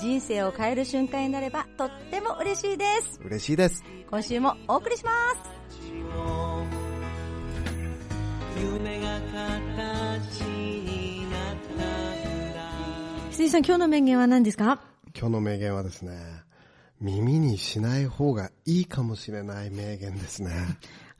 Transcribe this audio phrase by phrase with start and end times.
[0.00, 3.20] 人生を変える瞬間になればとっても嬉しいです。
[3.24, 3.84] 嬉しいです。
[4.08, 5.50] 今週もお送りします。
[8.58, 14.80] 夢が形になったんだ鈴井さん、今日の名言は何ですか？
[15.16, 16.18] 今日の名言はですね、
[17.00, 20.52] 耳にしない方がいいかもしれない名言ですね。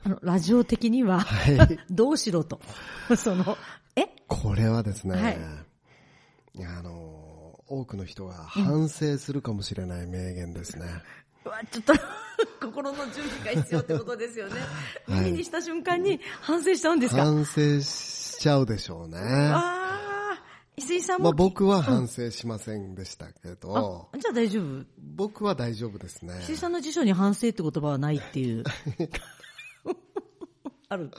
[0.03, 1.79] あの、ラジオ的には、はい。
[1.89, 2.59] どうしろと。
[3.17, 3.57] その、
[3.95, 4.07] え？
[4.27, 5.37] これはですね、はい
[6.53, 7.10] いやあの、
[7.71, 10.85] 多くの人が反省するかもしれない名言ですね。
[11.45, 11.93] うわ、ちょっと、
[12.61, 14.59] 心の準備が必要ってことですよね。
[15.07, 19.17] はい耳にした瞬間に反省しちゃうんですか、反省しちゃうでしょうね。
[19.19, 20.43] ああ、
[20.75, 24.85] 石井さんも、まあ僕は反省しませんでしたけど、あじゃあ大丈夫？
[25.15, 26.39] 僕は大丈夫ですね。
[26.43, 28.63] 石井さんの辞書に反省って言葉はないっていう。
[30.89, 31.09] ある。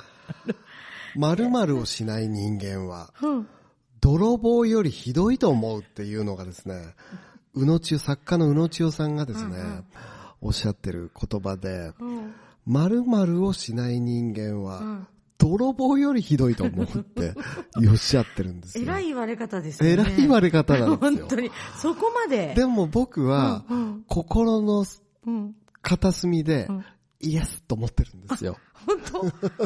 [1.17, 3.49] 〇〇をしない人間は、うん。
[4.03, 6.95] 泥棒よりひどいと思うっていうのがですね、
[7.55, 9.57] 宇野千代、作家の宇野千代さんがですね、
[10.41, 12.35] おっしゃってる言葉で、うん。
[12.67, 15.07] 〇〇をしない人間は、ん
[15.39, 17.35] 泥棒よりひどいと思うって
[17.91, 18.85] おっしゃってるんですよ。
[18.85, 20.03] 偉い言われ方ですよね。
[20.05, 21.19] 偉い言われ方なんですよ。
[21.19, 21.51] 本当に。
[21.77, 22.55] そこまで。
[22.55, 24.85] でも僕は、うん心の
[25.27, 25.57] うん。
[25.81, 26.85] 片隅で、うん
[27.23, 28.57] イエスと思ってるんですよ。
[28.87, 28.99] 本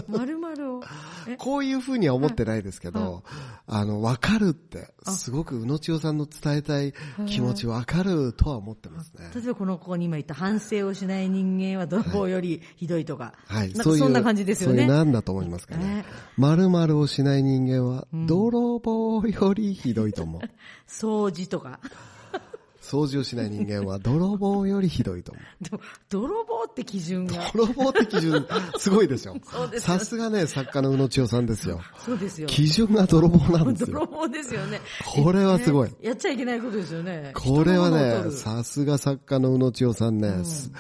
[0.05, 0.09] 当？
[0.09, 0.83] まるまるを。
[1.29, 3.23] え、こういうふうには思ってないですけど、
[3.67, 6.93] あの、わかるって、すごく宇野千代さんの伝えたい
[7.27, 9.31] 気持ちわかるとは思ってますね。
[9.35, 13.33] 例えばこのここに今言った反省をしない人間は泥棒よりひどいとか。
[13.47, 13.73] はい。
[13.73, 14.77] なんかそんな感じですよね。
[14.77, 16.05] そういうなんだと思いますかねね。
[16.37, 20.41] 〇〇をしない人間は、泥棒よりひどいと思う。
[20.89, 21.81] 掃除とか。
[22.87, 25.45] 掃除をしない人間は、泥棒よりひどいと思う。
[25.65, 27.35] でも、泥棒って基準が。
[27.53, 28.47] 泥棒って基準、
[28.79, 31.81] すごいでしょ そうですよさすがね、作家の宇野千代さんですよ。
[32.05, 32.47] そうですよ。
[32.49, 33.99] 基準が泥棒なんですよ。
[33.99, 34.81] 泥棒ですよね。
[35.05, 37.33] これはすごいねやっちゃいけないことですよね。
[37.35, 40.71] これはね、さすが作家の宇野千代さんね、す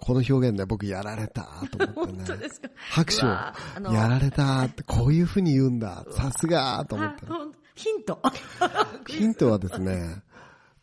[0.00, 1.42] この表現ね、僕やられた
[1.76, 2.18] と思ってね。
[2.24, 2.68] 本当ですか？
[2.90, 3.28] 拍手を
[3.92, 6.04] やられたって、こういう風に言うんだ。
[6.12, 7.26] さすがと思って。
[7.74, 8.22] ヒント。
[9.06, 10.22] ヒントはですね、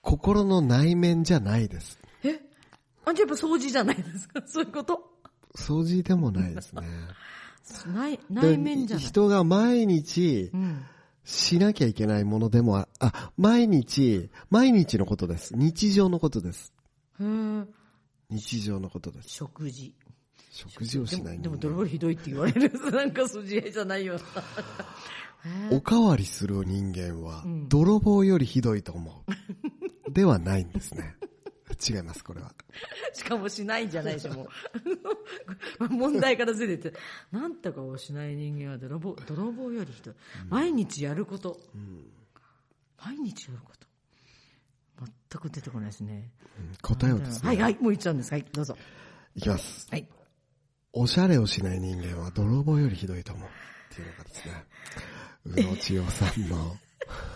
[0.04, 1.98] 心の内面じゃないです。
[2.24, 2.40] え？
[3.06, 4.44] あ、じゃあやっぱ掃除じゃないですか？
[4.46, 5.00] そういうこと？
[5.56, 6.82] 掃除でもないですね。
[7.96, 9.04] 内、内面じゃない。
[9.04, 10.84] で人が毎日うん。
[11.26, 15.56] しなきゃいけないものでもあ、あ、毎日、毎日のことです。
[15.56, 16.74] 日常のことです。
[18.30, 19.30] 日常のことです。
[19.30, 19.94] 食事。
[20.52, 22.72] 食事をしないでも、でも泥棒ひどいって言われる。
[22.92, 24.20] なんか筋合いじゃないよな。
[25.72, 29.32] おかわりする人間はん、泥棒よりひどいと思う。
[30.14, 31.16] ではないんですね。
[31.90, 32.54] 違います、これは。
[33.14, 34.48] しかもしないんじゃないでしょ、も
[35.80, 35.88] う。
[35.90, 36.94] 問題からずれて。
[37.32, 40.16] なんとかをしない人間は泥棒、泥棒よりひどい。
[40.50, 41.60] 毎日やること。
[43.04, 43.88] 毎日やること。
[45.30, 46.32] 全く出てこないですね。
[46.82, 48.32] 答えをですね、はい、はい、もう言っちゃうんです。
[48.32, 48.78] はい、どうぞ。
[49.36, 49.88] いきます。
[49.90, 50.08] はい。
[50.94, 53.50] おしゃれをしない人間は泥棒よりひどいと思う。
[53.50, 54.66] っていうのがですね、
[55.46, 56.78] 宇野千代さんの、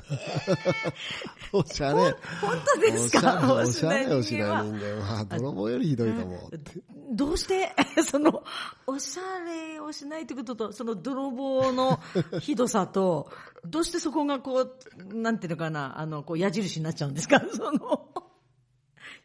[1.54, 3.54] おしゃれ、本当ですか？
[3.54, 4.64] おしゃれをしない人間は。
[4.64, 5.26] 人間は。
[5.26, 6.52] 泥棒よりひどいと思う。
[7.12, 7.74] どうして、
[8.04, 8.44] その、
[8.86, 12.00] おしゃれをしないってことと、その泥棒の
[12.42, 13.30] ひどさと、
[13.66, 17.42] どうしてそこがこう、なんていうのかな、あの、こう矢印になっちゃうんですか？
[17.54, 18.10] その、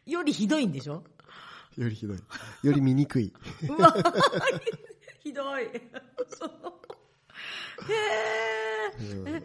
[0.05, 1.03] よりひどいんでしょ？
[1.77, 2.17] よりひどい。
[2.63, 3.33] より醜い。
[3.67, 3.93] うわ
[5.21, 5.67] ひどい。
[6.29, 6.51] その、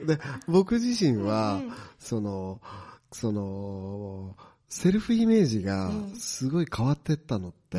[0.06, 1.60] で、僕自身は、
[1.98, 2.60] その、
[3.12, 4.36] その、
[4.68, 7.78] セルフイメージがすごい変わってったのって、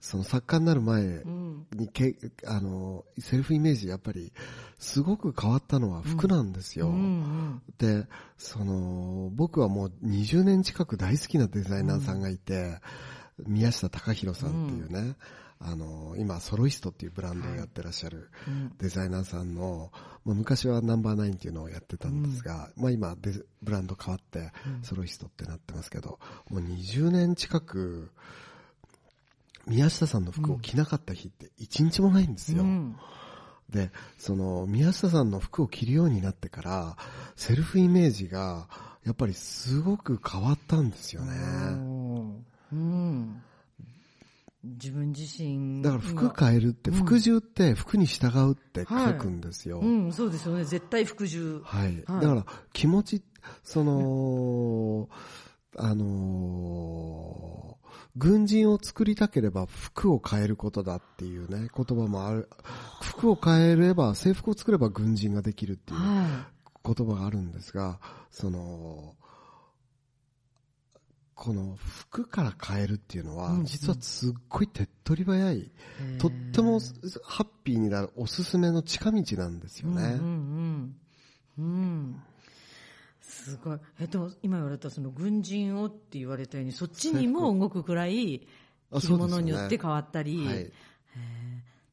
[0.00, 1.66] その作家になる前うん。
[1.72, 2.14] にけ、
[2.46, 4.32] あの、セルフイメージやっぱり
[4.78, 6.88] すごく変わったのは服なんですよ。
[6.88, 7.62] うんうん。
[7.78, 8.06] で、
[8.36, 12.80] その、僕はもう20年近く大好きなデザイナーさんがいて、
[13.46, 15.16] 宮下隆弘さんっていうね、
[15.66, 18.30] あの、今、ソロイストっていうブランドをやってらっしゃる
[18.78, 19.90] デザイナーさんの、
[20.24, 24.52] まあ、昔はナンバーナインっていうのをやってたんですが、まあ今デザ、ブランド変わって、
[24.82, 26.18] ソロイストってなってますけど、
[26.50, 28.10] もう20年近く、
[29.66, 32.62] 宮下さんの服を着なかった日って一日もないんですよ。
[32.62, 32.96] うん。
[33.70, 36.96] で、その、宮下さんの服を着るようになってから、
[37.36, 38.68] セルフイメージが、
[39.04, 41.32] やっぱりすごく変わったんですよね。
[44.74, 44.78] うん。
[44.78, 49.80] 自分自身だから服変えるって、服従って服に従うって書くんですよ。
[49.80, 50.64] うん、そうですよね。
[50.64, 51.60] 絶対服従。
[51.64, 52.04] はい。
[52.06, 53.22] はいだから気持ち、
[53.62, 55.08] その、
[55.76, 57.74] あのー
[58.16, 62.48] 軍人を作りたければ服を変えることだっていうね、言葉もある。
[63.02, 66.46] 服を変えれば、制服を作れば軍人ができるっていうは
[66.84, 67.98] 言葉があるんですが、
[68.30, 69.16] その、
[71.34, 75.70] この服から変えるっていうのは、実はすっごい手っ取り早い、い。
[76.18, 76.80] とっても
[77.24, 80.02] ハッピーになるおすすめの近道なんですよね。
[80.02, 80.96] うんうん
[81.58, 81.62] うん。
[81.62, 82.22] うん。
[83.20, 83.78] すごい。
[84.00, 88.46] え、でも今言われたその軍人をって言われたように、そっちにも動くくらい、
[88.92, 90.72] あ着るものによって変わったり、はい。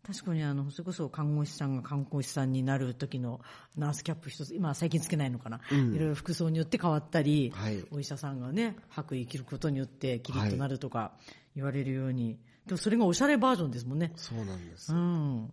[0.06, 3.39] 確かにあの、それこそ看護師さんが看護師さんになる時の
[3.77, 11.13] ナースキャップ一つ、今は最近つけないのかな、うんいろいろ服装によって変わったり、はいお医者さんがね、白衣着ることによってキリッとなるとか
[11.56, 14.12] 言われるように、でもそれがおしゃれバージョンですもんね。
[14.15, 14.95] そうなんですう。
[14.95, 15.51] ん。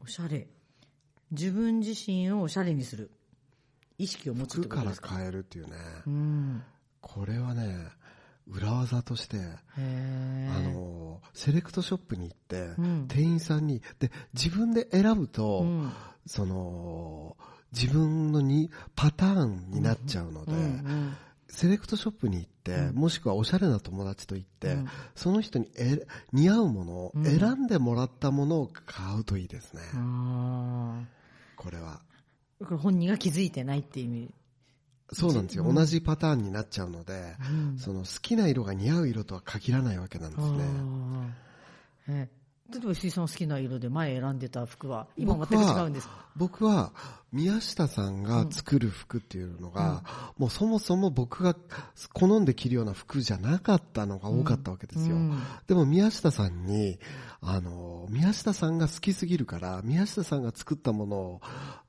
[0.00, 0.46] おしゃれ。
[1.30, 3.10] 自分自身をおしゃれにする。
[3.98, 5.16] 意識を持つって服からことですか？
[5.16, 5.72] 変えるっていうね、
[6.06, 6.62] うん。
[7.00, 7.76] これはね、
[8.48, 9.38] 裏技として、
[9.76, 9.80] あ
[10.60, 13.08] の、セレクトショップに行って、うん。
[13.08, 15.92] 店員さんに、で、自分で選ぶと、うん。
[16.26, 17.36] その、
[17.72, 21.16] 自分のに、パターンになっちゃうので、うんうん
[21.50, 22.94] セレクトショップに行って、うん。
[22.94, 24.88] もしくはおしゃれな友達と行って、うん。
[25.14, 27.24] その人にえ似合うものを、うん。
[27.24, 29.80] 選んでもらったものを買うといいですね。
[29.94, 31.00] あ
[31.56, 32.02] これは。
[32.60, 34.34] ーこれ本人が気づいてないっていう意味。
[35.12, 35.64] そうなんですよ。
[35.64, 40.52] うん同じパターンになっちゃうので、うんその好きな色が似合う色とは限らないわけなんです
[42.08, 42.30] ね。
[42.70, 46.26] 例えば石井さんの好きな色で前選んでた服は今全く違うんですか？
[46.38, 46.92] 僕は
[47.30, 50.02] 宮下さんが作る服っていうのが、
[50.38, 51.54] もうそもそも僕が
[52.14, 55.16] 好んで着るような服じゃなかったのが多かったわけですよ。
[55.16, 56.98] うんでも宮下さんに、
[57.42, 61.40] あの、宮下さんが好きすぎるから、宮下さんが作ったものを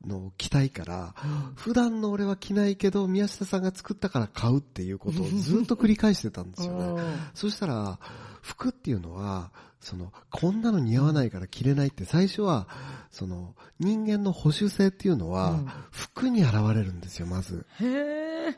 [0.05, 1.15] の着たいから、
[1.55, 7.01] 普段の俺は着ないけど、宮下さんが作ったから買うっていうことをずっと繰り返してたんですよね。
[7.33, 7.99] そしたら、
[8.41, 12.67] 服っていうのは、その、こんなの似合わないから着れないって最初は、
[13.11, 15.59] その、人間の保守性っていうのは、
[15.91, 17.65] 服に現れるんですよ、まず。
[17.81, 18.57] へえ。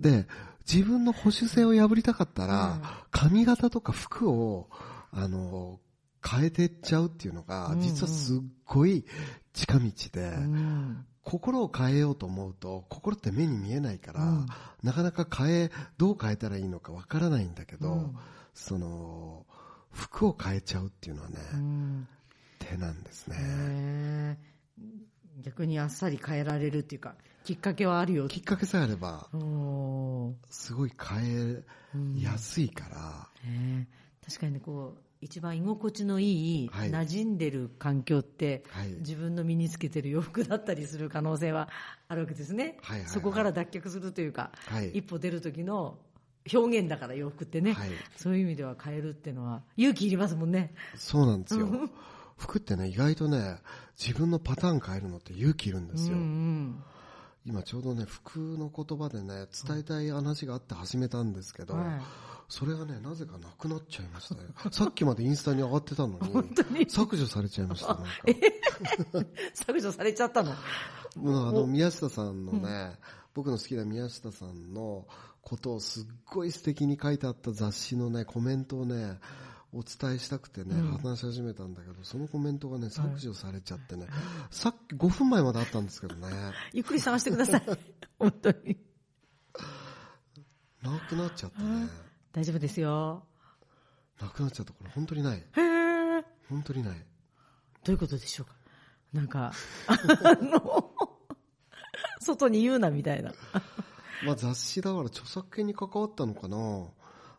[0.00, 0.26] で、
[0.66, 4.68] 自分の保守性を破りたかったら、髪型とか服を、
[5.12, 5.78] あの、
[6.28, 9.04] 変えてっちゃうっていうのが実はすっごい
[9.52, 11.06] 近道で、うん。
[11.22, 14.46] 心を変えようと思うと、心って目に見えないから、うん。
[14.82, 18.16] なかなか変え、どう変えたらいいのかわからないんだけど、うん。
[18.52, 19.46] その、
[19.92, 22.08] 服を変えちゃうっていうのはね、うん
[22.64, 24.38] 手なんですね。
[25.42, 27.14] 逆にあっさり変えられるっていうか、
[27.44, 28.28] きっかけはあるよ。
[28.28, 29.28] きっかけさえあれば、
[30.50, 31.64] すごい変
[31.94, 33.88] うんえやすいから、ね
[34.24, 36.90] 確かにね、こう、一番居心地のいい、はい。
[36.90, 38.88] 馴染んでる環境って、はい。
[39.00, 41.68] 自分の身につけてる洋服だったりする可能性は
[42.08, 42.78] あるわけですね。
[42.82, 43.08] はいはいはい。
[43.08, 44.90] そこから脱却するというか、はい。
[44.90, 45.98] 一歩出る時の
[46.52, 47.90] 表現だから洋服ってね、はい。
[48.16, 50.74] そういう意味では変えるっていうのは勇気いりますもんね。
[50.96, 51.68] そうなんですよ。
[52.42, 53.58] 服ってね、意外とね、
[53.98, 56.16] 自分のパターン変えるのって勇気いるんですよ。
[56.16, 56.84] うんうん
[57.44, 61.84] 今ちょうどね、服の言葉でね、伝えたい話があって始めたんですけど、はい
[62.48, 64.50] それがね、なぜかなくなっちゃいましたよ。
[64.70, 66.18] さっきまでインスタに上がってたの
[66.70, 68.10] に、 削除されちゃいました、なんか。
[69.54, 70.52] 削除されちゃったの？
[71.16, 72.98] もうあの、宮下さんのね、
[73.32, 75.06] 僕の好きな宮下さんの
[75.40, 79.18] ことをすっごい素敵に書いてあった雑誌のね、コメントをね、
[79.74, 84.06] お伝えしたくてね、話し始めたんだけど、そのコメントがね、削除されちゃってね、
[84.50, 86.28] さっき5分前まであったんですけどね、
[86.74, 87.62] ゆっくり探してください。
[88.18, 88.76] 本当に。
[90.82, 91.88] なくなっちゃったね。
[92.32, 93.24] 大丈夫ですよ。
[94.20, 94.72] なくなっちゃった。
[94.72, 95.38] これ本当にない。
[95.38, 96.98] へー本当にない。
[96.98, 97.04] ど
[97.88, 98.54] ういうことでしょうか？
[99.12, 99.52] なんか、
[99.86, 100.90] あの、
[102.20, 103.32] 外に言うなみたいな。
[104.24, 106.56] まあ雑誌だから著作権に関わったのかな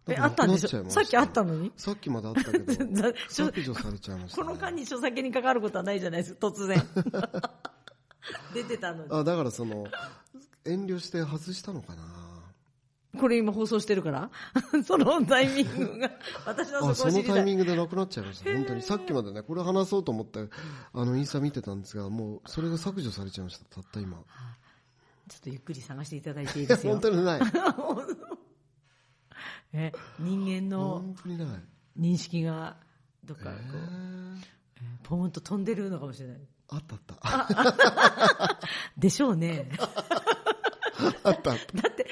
[0.07, 0.89] え、なあったんでしょ？
[0.89, 1.71] さっきあったのに？
[1.77, 4.47] さっきまであったけど、ざ削除されちゃいました、ね。
[4.47, 6.81] この間に著作権に関わることはないじゃないですか、突然。
[8.53, 9.09] 出てたのに。
[9.11, 9.85] あ、だからその、
[10.65, 12.03] 遠慮して外したのかな
[13.19, 14.31] これ今放送してるから？
[14.85, 16.11] そのタイミングが、
[16.45, 17.35] 私はあ、そのそこを知りたい。
[17.35, 18.51] タイミングでなくなっちゃいました。
[18.51, 18.81] 本当に。
[18.81, 20.49] さっきまでね、これ話そうと思って、
[20.93, 23.65] あの、インスタ見てたんですが、もう、それが削除されちゃいました。
[23.65, 24.17] たった今。
[25.29, 27.01] ちょっとゆっくり探していただいていいですよ本。
[27.01, 27.41] 当にない。
[29.73, 31.03] え人間の。
[31.99, 32.77] 認識が、
[33.23, 34.53] どっかこう、えー
[35.03, 36.37] ポーンと飛んでるのかもしれない。
[36.69, 38.59] あったあった。
[38.97, 39.69] でしょうね。
[41.23, 42.05] あったあっだって、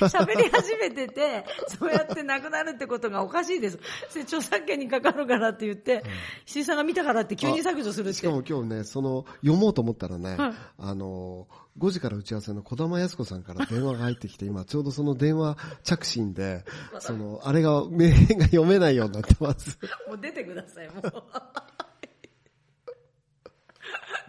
[0.00, 3.78] 喋り始めてて、そうやってなくなるってことがおかしいです。
[4.08, 6.02] それ著作権にかかるからって言って、
[6.46, 8.10] 石井さんが見たからって急に削除するた。
[8.10, 8.18] って。
[8.18, 11.48] しかも今日ね、その、読もうと思ったらね、はいあの、
[11.78, 16.64] 5時から打ち合わせの小玉靖子さんから電話が入ってきて、今ちょうどその電話着信で、
[17.00, 19.78] その、あれが、名言が読めないようになってます。
[20.06, 21.02] もう出てください、もう。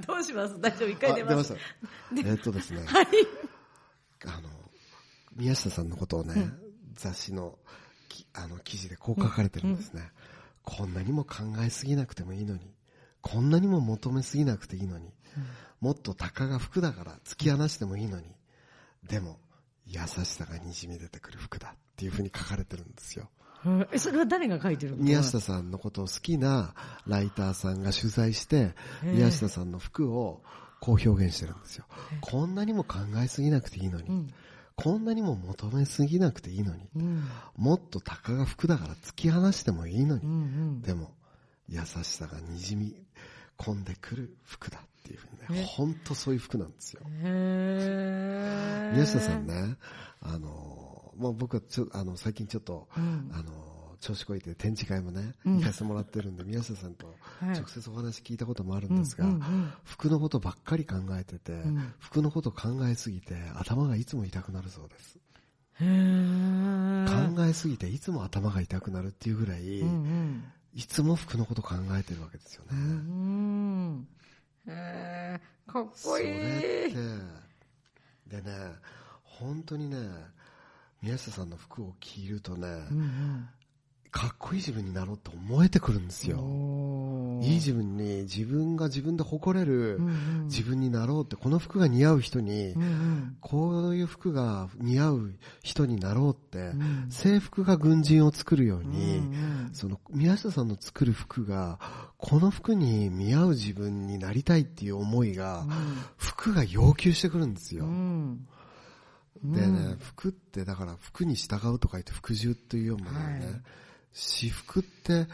[0.07, 0.59] どうします？
[0.59, 0.89] 大丈夫？
[0.89, 1.47] 一回あ出ます。
[1.47, 1.55] した。
[2.15, 3.07] えーっとですね、はい。
[4.25, 4.49] あの、
[5.35, 6.49] 宮下さんのことをね、
[6.95, 7.57] 雑誌の
[8.09, 10.11] きあの記事でこう書かれてるんですね。
[10.63, 12.73] こんなにも考えすぎなくてもいいのに、
[13.21, 15.13] こんなにも求めすぎなくていいのに、
[15.83, 18.27] もっとたかが服だから突き放してもいいのに、
[19.05, 19.37] でも
[19.85, 23.29] 優しさがにじみ出てくる服だっていうふうに書かれてるんですよ。
[23.91, 25.03] え、それは誰が書いてるの？
[25.03, 26.73] 宮下さんのことを好きな
[27.05, 30.41] ライターさんが取材して、宮下さんの服を
[30.79, 31.85] こう表現してるんですよ。
[32.21, 34.33] こんなにも考えすぎなくていいのに、ん
[34.77, 37.27] こんなにも求めすぎなくていいのに、うん。
[37.57, 40.35] もっとたかが服だから突き放してもいいのに、うんう
[40.77, 40.81] ん。
[40.81, 41.13] でも
[41.67, 42.95] 優しさがにじみ
[43.57, 47.01] 込んでくる服だっていうふうにえね、ほんとそういう服なんですよ。
[47.21, 49.45] へー宮下さん。
[49.45, 49.75] ね、
[50.21, 57.07] あの、まあ、僕はちょ、あの、最近ちょっと、うんあの、調子こいて展示会もね、うん行かせてもらってるんで、宮下さんと
[57.39, 65.19] はい直接お話聞いたこともあるんですが、うんうんうん服のことばっかり考えてて、ん服のこと考えすぎて頭がいつも痛くなるそうです。
[65.79, 70.43] 考えすぎていつも頭が痛くなるっていうぐらい、うんうん。
[70.73, 72.69] いつも服のこと考えてるわけですよね。
[72.71, 74.07] うん。
[74.67, 76.93] へーかっそこいれってい。、
[78.27, 78.51] でね、
[79.23, 79.97] 本当にね、
[81.01, 83.49] 宮下さんの服を着るとね、うん
[84.13, 87.43] かっこいい自分になろうと思えてくるんですうんよ。
[87.43, 89.99] いい自分に、自分が自分で誇れる
[90.45, 92.75] 自分になろうって、この服が似合う人に
[93.41, 99.69] こういう服が似合う人になろうってん、制服が軍人を作るよううんに、うん。
[99.73, 101.79] その宮下さんの作る服が、
[102.17, 105.65] この服に見合う自分になりたいっていう思いが、
[106.17, 107.85] 服が要求してくるんですよ。
[107.85, 108.47] うん。
[109.43, 113.61] でね、服ってだから服に従うと書いて服従というようなね、はい
[114.13, 115.27] 私服って、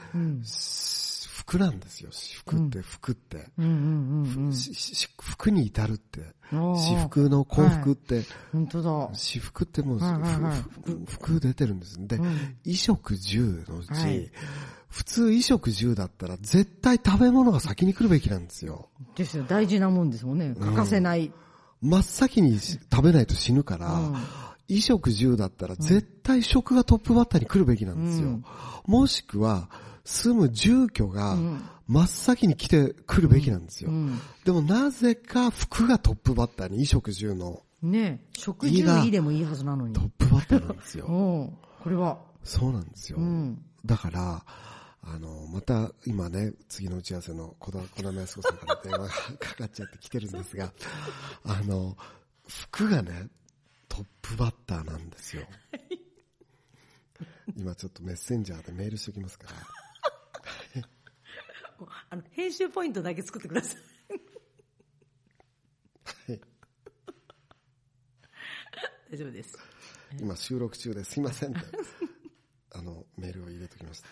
[1.50, 2.10] 服なんですよ。
[2.12, 3.48] 私服って、服って。
[5.22, 6.22] 服に至るって。
[6.52, 8.92] 私服の幸福って、本当だ。
[9.14, 10.00] 私服ってもう、
[11.08, 11.98] 服出てるんです。
[12.08, 14.32] で、うん衣食住のうち、はい
[14.90, 18.90] 普通衣食住だったら絶対食べ物が先に来るべきなんですよ。
[19.16, 19.44] ですよ。
[19.48, 20.56] 大事なもんですもんね。
[20.60, 21.32] 欠かせない。
[21.82, 24.16] 真っ先にし食べないと死ぬから、うん
[24.70, 28.28] 衣食住だったら絶対食がトップバッターに来るべきなんですよ。
[28.28, 28.46] うん
[28.86, 29.70] もしくは、
[30.04, 33.92] 住む住居がん真っ先に来てくるべきなんですよ。
[33.92, 40.02] うんでもなぜか服がトップバッターに衣食住のね食事いいでもいいはずなのにト。
[40.02, 41.06] ップバッターなんですよ。
[41.06, 42.20] お これは。
[42.44, 43.20] そうなんですよ。
[43.20, 43.62] うん。
[43.86, 44.44] だから、
[45.02, 50.74] あの、また今ね、次の打ち合わせの小玉康子さんから電話がかかっちゃって来てるんですが、
[51.44, 51.96] あの、
[52.48, 53.39] 服がね、ト
[54.04, 55.44] ップバッターなんですよ。
[57.58, 59.54] 今ちょっとメッセンジャーでメールしておきますから。
[62.10, 63.78] あの、編集ポイントだけ作ってください。
[66.32, 66.42] はい
[69.12, 69.58] 大丈夫です。
[70.20, 71.60] 今収録中ですいませんって、
[72.72, 74.08] あの、メールを入れときました。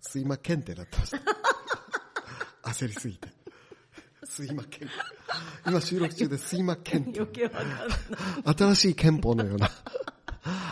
[0.00, 1.18] すいまけんってなってました。
[2.70, 3.28] 焦りすぎて。
[4.26, 4.88] すいまけん。
[5.66, 7.12] 今収録中ですいまけん。
[7.14, 7.78] 余計わかんない。
[8.56, 9.70] 新しい憲法のような、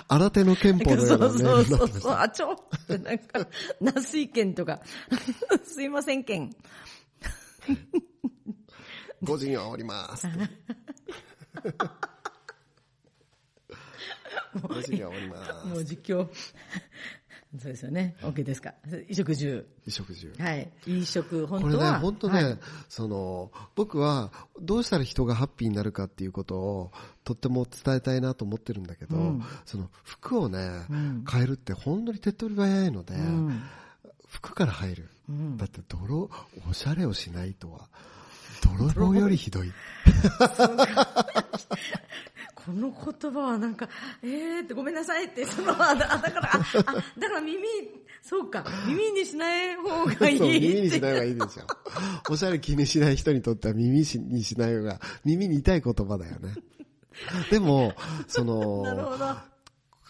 [0.09, 1.93] 新手の憲法のよそううなメそうールになってます。
[1.93, 2.13] そうそう。
[2.13, 2.57] あ、ちょっ
[2.87, 3.47] てなんか、
[3.81, 4.81] なすい券とか、
[5.65, 6.51] すいません券。
[9.23, 10.39] 5時には終わりますって。
[14.59, 15.67] 5時には終わります。
[15.67, 16.29] もう実況。
[17.61, 18.17] そうですよね。
[18.21, 18.75] OK ですか。
[18.85, 19.65] 衣食住。
[19.85, 20.33] 衣食住。
[20.39, 20.69] はい。
[20.85, 21.91] 衣食、本これね。
[21.93, 22.59] 本当ね、はい
[22.89, 26.93] その、僕はどうしたら人がハッピーになるかっていうことを
[27.23, 30.59] とっても伝えたいなと思ってるんだけど、うんその服をね、
[30.91, 33.63] うん変えるって本当に手っ取り早いので、うん
[34.29, 35.09] 服から入る。
[35.29, 36.29] うんだって泥、
[36.69, 37.89] おしゃれをしないとは、
[38.63, 39.73] 泥棒よりひどい。
[42.65, 43.89] この言葉はなんか、
[44.23, 47.59] えーってごめんなさいって、その、あだから、あ、あだから耳、
[48.23, 50.41] そうか、耳にしない方がいい。
[50.41, 51.67] 耳にしない方がいいでしょ。
[52.31, 56.55] おしゃれ気にしない人にとっては耳にしない方が、耳に痛い言葉だよね。
[57.51, 57.93] でも、
[58.29, 59.54] その、 なるほど。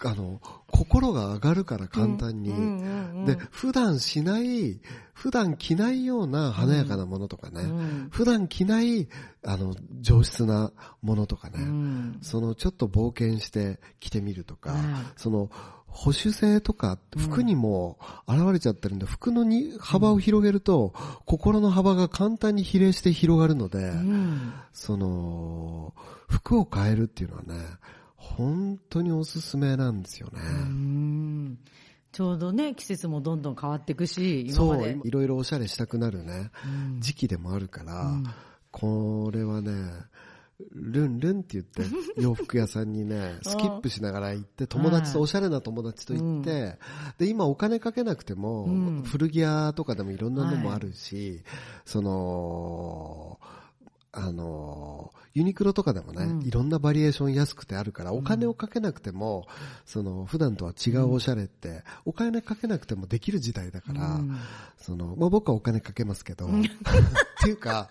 [0.04, 2.50] あの、心が上がるから簡単に。
[2.50, 4.80] うんうんうんで、普段しない、
[5.14, 8.08] 普段着ないような華やかなものとかね、うん。
[8.10, 9.08] 普段着ない、
[9.44, 12.18] あの、上質なものとかね、うん。
[12.20, 14.80] そのちょっと冒険して着てみるとか、はい。
[15.16, 15.50] その
[15.86, 20.92] 保守性とか服にも現れちゃってるんで、服のに幅を広げると、
[21.24, 24.52] 心の幅が簡単に比例して広がるので、うん。
[24.72, 25.94] その、
[26.28, 27.54] 服を変えるっていうのはね、
[28.36, 30.40] 本当におすすめなんですよね。
[30.40, 31.58] うん。
[32.12, 37.00] ちょうどね、季節もどんどん変わっていくし、今そうまで。、いろいろおしゃれしたくなるね、うん。
[37.00, 38.24] 時期でもあるから、うん。
[38.70, 39.72] これはね、
[40.72, 41.82] ルンルンって言って、
[42.20, 46.78] 洋服屋さんにね、スキップしながら行って、友達と、おしゃれな友達と行って、
[47.18, 49.02] で、今お金かけなくても、うん。
[49.02, 51.42] 古着屋とかでもいろんなのもあるし、
[51.84, 53.40] その、
[54.16, 56.46] あの、ユニクロとかでもね、うん。
[56.46, 59.46] いろんなバリエーション安くてあるから、お金をかけなくても、
[59.84, 64.36] その、普段とは違うおしゃれって、お金かけなくてもできる時代だから、うん。
[64.78, 66.50] その、まあ、僕はお金かけますけど、 っ
[67.42, 67.90] ていうか、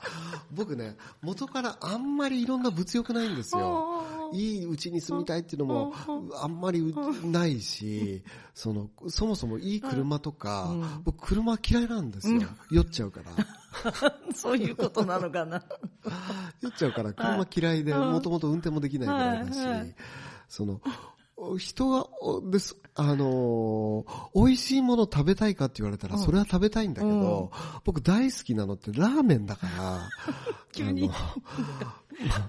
[0.54, 4.04] 僕ね、元からあんまりいろんな物欲ないんですよ。
[4.32, 5.94] いい家に住みたいっていうのも
[6.42, 8.24] あんまりうないし、
[8.56, 12.42] その、そもそもいい車とかうん、僕車嫌いなんですよ。
[12.72, 13.32] 酔っちゃうから。
[14.36, 15.64] そういうことなのかな。
[16.62, 19.54] 酔っちゃうから車嫌いで、うんもともと運転もできないぐらいだ
[19.86, 19.96] し
[20.48, 20.82] その、
[21.58, 27.52] 人が、おです、あのー美味しいもの食べたいかって言われたら、それは食べたいんだけど、
[27.84, 30.10] 僕大好きなのってラーメンだから、
[30.72, 31.10] 急に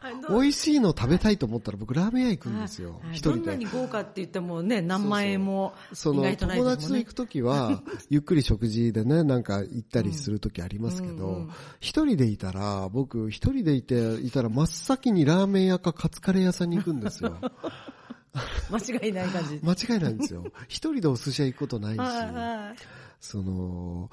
[0.00, 3.12] あの 美味しいの食べたいと思ったら僕ラーメン屋行くんですよは。
[3.12, 3.66] い一人でどんなに。
[3.66, 7.06] 豪華って言ってもね、何万円もその友達と行。
[7.06, 11.50] くときは、 ゆっくり食事でね、なんか行ったりするときありますけどうんうん、
[11.80, 17.36] 一人でいたら、僕一人でいて、いたら真っ先にラーメン屋かカツカレー屋さんに行くんですよ。
[18.70, 19.60] 間違いない感じ。
[19.62, 20.44] 間違いないんですよ。
[20.68, 22.78] 一人でお寿司屋行くことないし、
[23.20, 24.10] その、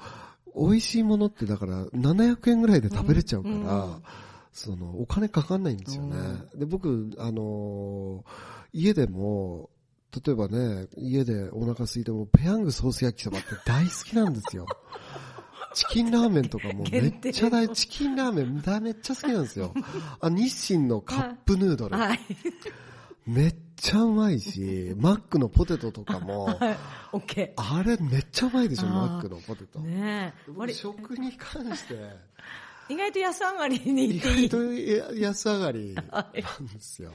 [0.54, 4.02] 美味しいものってだから700円ぐらいで食べれちゃうから、うんうん
[4.52, 6.16] その、お金かかんないんですよね。
[6.54, 9.70] で、僕、あのー家でも、
[10.24, 14.66] 例えばね、家でお腹空いても、ペヤングソース焼きそばって大好きなんですよ。
[15.74, 19.72] チキンラーメンとかもめっちゃ大、チキンラーメンだめっちゃ好きなんですよ。
[20.20, 21.96] あ、日清のカップヌードル。
[21.96, 22.20] はい。
[23.26, 26.78] めっちゃうまいし、 マックのポテトとかも、 はい。
[27.12, 29.80] オッケあれめっちゃうまいでしょ、マックのポテト。
[29.80, 29.82] ー。
[29.82, 30.34] ね
[30.68, 30.72] え。
[30.72, 31.98] 食に関して、
[32.88, 35.10] 意外と安上がりに意行ってい外い。
[35.10, 37.12] と安上がりなんですよ。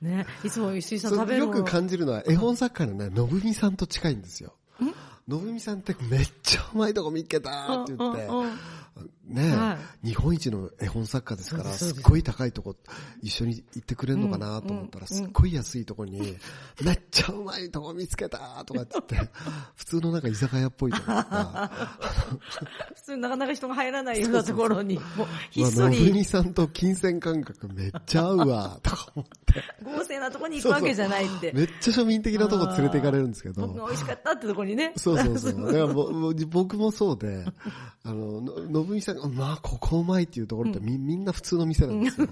[0.00, 4.54] ねいつも石井さんそ食べるよく感じるのは、絵本作家のね、のぶみさんと近いんですよ。
[5.28, 8.28] のぶみさんってめっちゃうまいとこ見っけたって言って
[9.24, 12.76] ねは日本一の絵本作家ですから、すっごい高いとこ
[13.22, 16.36] 一緒に行ってくれるのかなと思ったら、すっごい安いとこに、
[16.82, 19.30] めっちゃうまいとこ見つけたとかって言って、
[19.76, 21.70] 普通のなんか居酒屋っぽいところが、
[22.94, 29.41] 普通なかなか人が入らないようなところに、もうひっまあのぶそりみさんと金銭感覚めっちゃ合うわ、とか思って。
[29.82, 31.52] 豪勢なところに行くわけじゃないって。
[31.52, 33.66] めっちゃ庶民的なとこ連れて行かれるんですけど。
[33.66, 34.92] 僕が美味しかったってところにね。
[34.96, 35.66] そうそうそう。
[35.66, 35.86] だから
[36.46, 37.44] 僕もそうで、
[38.04, 42.28] あの、ののぶみさんが、まあ、ここうまいっていうところってみ,、みんな普通の店なんですよ。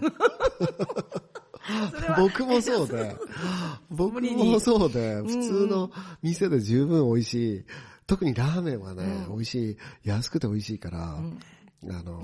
[2.17, 3.17] 僕もそうで、
[3.91, 5.91] 僕もそうで、 普通の
[6.23, 7.65] 店で十分美味しい。
[8.07, 9.77] 特にラーメンはね、うん美味しい。
[10.05, 12.23] 安くて美味しいから、あの、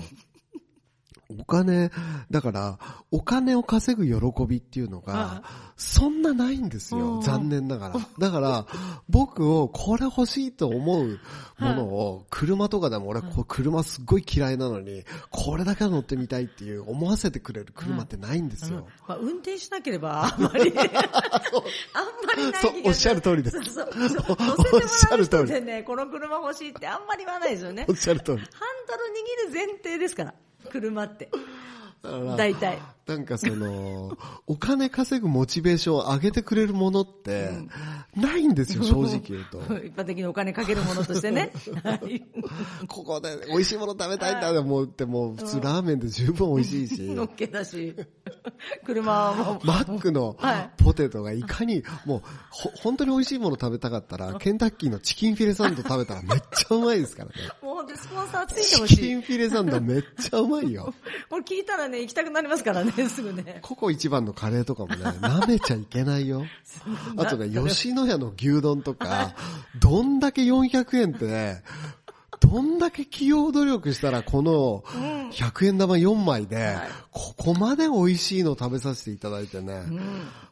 [1.29, 1.91] お金、
[2.31, 2.79] だから、
[3.11, 5.43] お金を稼ぐ喜びっていうのが、
[5.77, 7.17] そんなないんですよ。
[7.17, 7.95] うん残念ながら。
[8.19, 8.67] だから、
[9.09, 11.19] 僕をこれ欲しいと思う
[11.59, 18.87] ものを、車とかでも俺、車すっごい嫌いなのに、これだけは乗ってみたいっていう思わせてくれる車ってないんですよ。
[19.09, 23.91] まあ、運転しなければ、 あんまり、あんまりないそうおっしゃる通りですそうそう。
[24.29, 27.93] おっ乗せてもらうしゃる通りね、この車欲しいってあんまり言わないですよねお。
[27.93, 28.39] っしゃる通り。
[28.39, 28.49] ハン
[28.87, 30.35] ドル握る前提ですから、
[30.67, 31.31] 車って。
[32.37, 32.79] 大体。
[33.07, 37.51] なんかその、 お金稼ぐモチベーションを上げてくれるものって、
[38.17, 39.59] ないんですよ、正直言うと。
[39.79, 41.53] 一般的にお金かけるものとしてね。
[41.85, 42.25] はい
[42.89, 47.95] ここで美味しいもの食べたいんだと思っても、普通ラーメンで十分美味しいし、のっけだし、
[48.85, 57.35] 車はもう、マックのはいポテトがいかに、もう、ほ、本当に美味しいもの食べたかったら、ケンタッキーのチキンフィレサンド食べたらめっちゃうまいですからね。
[57.63, 58.97] もうほんとスポンサーついてチほしい。
[58.97, 60.95] キンフィレサンドめっちゃうまいよ。
[61.29, 63.59] これ聞いたらね、行きたくなりますからね、すぐね。
[63.63, 66.45] ココ一番のカレーとかもね、 舐めちゃいけないよ。
[67.17, 69.35] あとね、吉野家の牛丼とか、
[69.79, 71.63] どんだけ400円って、
[72.41, 74.85] どんだけ企業努力したらこの
[75.33, 76.77] 100円玉4枚ではい、
[77.11, 79.83] ここまで美味しいの食べさせていただいてね、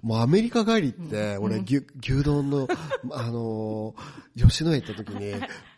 [0.03, 2.69] もうアメリカ帰りって、俺牛牛丼の、
[3.11, 5.35] あのー、吉野家行った時に、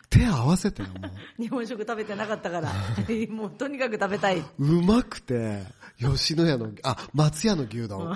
[0.09, 1.41] 手合わせてよ、もう。
[1.41, 2.71] 日本食食べてなかったから、
[3.29, 4.41] もうとにかく食べたい。
[4.57, 5.63] うまくて、
[5.99, 8.15] 吉野家の、あ、松屋の牛丼。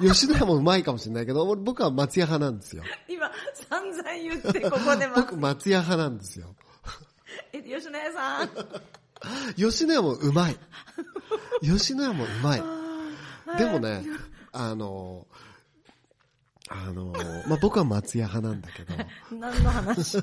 [0.00, 2.84] 吉野家もうまいかもしれないけど、俺僕は松屋派なんですよ。
[3.08, 3.30] 今、
[3.68, 6.54] 散々言って、ここでま僕松屋派なんですよ。
[7.52, 8.50] え、吉野家さん。
[9.56, 10.56] 吉野家もうまい。
[11.62, 12.62] 吉野家もうまい。
[13.58, 14.04] でもね、
[14.52, 15.26] あの、
[16.68, 17.12] あの、
[17.48, 18.94] まあ、僕は松屋派なんだけど、
[19.36, 20.18] 何の話？
[20.18, 20.22] あ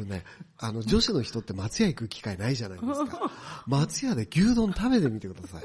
[0.00, 0.24] のね、
[0.58, 3.30] あの、女子の人って松屋行く機会ないじゃないですか。
[3.66, 5.62] 松屋で牛丼食べてみてください。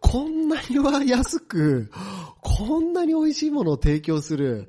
[0.00, 1.90] こんなには安く、
[2.40, 4.68] こんなに美味しいものを提供する、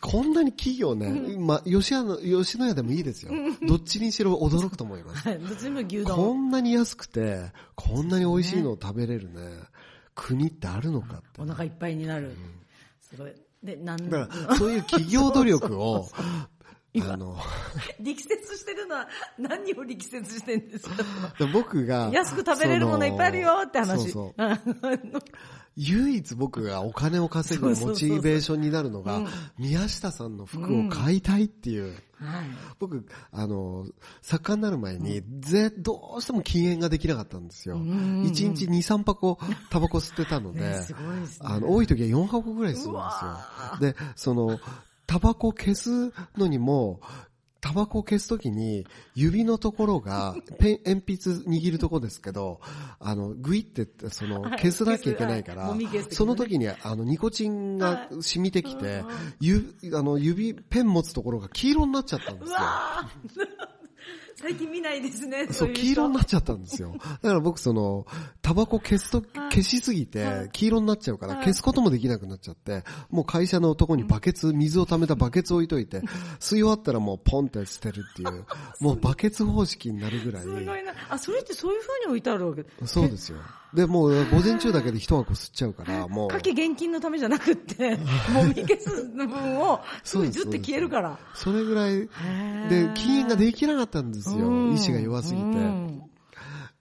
[0.00, 3.32] こんなに企業ね、まあ、吉野吉野家でもいいですよ。
[3.66, 5.28] どっちにしろ驚くと思います。
[5.28, 6.48] はい、どっちも牛こ丼。
[6.48, 9.40] んなに安くて、こんなに美味しいのを食べれるね、
[10.14, 11.40] 国ってあるのかって。
[11.40, 12.36] お腹いっぱいになる。
[13.00, 13.32] すごい。
[13.62, 16.10] で、なんだから、そういう企業努力を、
[17.02, 17.36] あの、
[18.00, 20.94] 力説してるのは何を力説してんですか？
[21.52, 24.10] 僕が、安く食べれるものいっぱいあるよって話。
[24.12, 24.58] そうそう
[25.76, 29.22] 唯一僕がお金を稼ぐモチベーションになるのが、
[29.58, 31.94] 宮下さんの服を買いたいっていう。
[32.20, 32.46] はい。
[32.78, 33.84] 僕、あの、
[34.22, 37.76] 作家になる前に、ぜ、どうしても禁煙ができなかったんですよ。
[37.76, 38.22] 1
[38.54, 39.36] 日2、3箱
[39.68, 40.80] タバコ吸ってたので、
[41.40, 43.78] あの、多い時は4箱ぐらい吸うんですうよわ。
[43.80, 44.60] で、その、
[45.06, 47.00] タバコ消すのにも、
[47.64, 52.60] タバコを消すときに、指のところが、 ペン、鉛筆握るところですけど、
[53.00, 54.50] あの、グイって、その、はい。
[54.58, 55.74] 消さなきゃいけないから
[56.10, 59.02] その時に、あの、ニコチンが染みてきて、
[59.40, 62.58] ゆ、あの、指、ペン持つところが黄色になっちゃったんですよ。
[64.36, 65.46] 最近見ないですね。
[65.50, 66.92] そう、い黄色になっちゃったんですよ。
[67.22, 68.06] だから僕その、
[68.42, 76.00] タバコ消すと、消しすぎて、黄色になっちゃうから、消すこともできなくなっちゃって、もう会社のとこにバケツ、水を溜めたバケツ置いといて、
[76.40, 78.44] 吸い終わったらもうポンって捨てるっていう、
[78.80, 80.74] もうバケツ方式になるぐらい、すごいな。
[81.10, 82.64] あ、それってそういう風に置いてあるわけ？
[82.86, 83.38] そうですよ。
[83.74, 87.96] で、もう午前中だけで一箱吸っちゃうから、 もう、かけ現金のためじゃなくって、
[88.32, 91.18] もみ消す部分を、すぐジュって消えるから。
[91.34, 92.08] それぐらい、
[92.68, 94.72] で、禁煙ができなかったんですよ。
[94.72, 95.46] 意志が弱すぎて。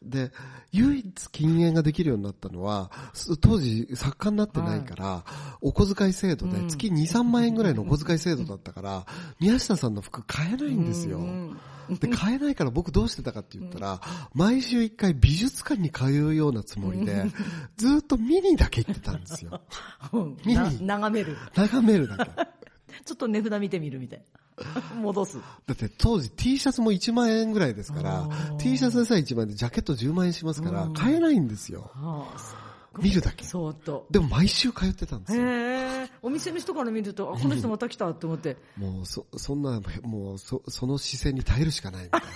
[0.04, 0.32] で、
[0.74, 5.24] 唯一禁煙ができるようになったのは、す当時作家になってないから、
[5.62, 9.06] お小遣い制度で月2、3万円ぐらいのお小遣い制度だったから、
[9.40, 11.20] 宮下さんの服買えないんですよ。
[12.00, 14.02] で、買えないから僕どうしてたかって言ったら、
[14.34, 17.26] 毎週一回美術館に通うようなつもりで、
[17.78, 19.62] ずっと見にだけ行ってたんですよ。
[20.12, 21.38] うん見にな眺める。
[21.56, 22.32] 眺めるだけ。
[23.06, 24.43] ちょっと値札見てみるみたいな。
[24.96, 25.38] 戻す。
[25.66, 31.92] だって当時 T シャツも1万円ぐらいですから、T シャツでさえ1万円でジャケット10万円しますから、買えないんですよ。
[33.00, 33.44] 見るだけ。
[33.44, 34.06] そーっと。
[34.12, 35.44] でも毎週通ってたんですよ。
[36.22, 38.58] お店の人から見ると、あ、この人また来たって思って。
[38.78, 42.28] もう、そ、そんな、もう、そ、その視線に耐えるしかないみたいな。